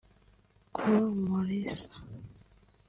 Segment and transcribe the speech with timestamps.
[0.75, 1.91] Col Mulisa